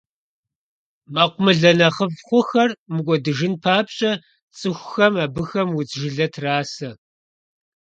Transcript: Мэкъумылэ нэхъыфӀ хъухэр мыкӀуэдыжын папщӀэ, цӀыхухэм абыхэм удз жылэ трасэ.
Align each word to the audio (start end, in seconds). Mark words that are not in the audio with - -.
Мэкъумылэ 1.13 1.71
нэхъыфӀ 1.77 2.19
хъухэр 2.25 2.69
мыкӀуэдыжын 2.93 3.53
папщӀэ, 3.63 4.11
цӀыхухэм 4.57 5.13
абыхэм 5.25 5.69
удз 5.77 5.91
жылэ 5.99 6.27
трасэ. 6.33 6.89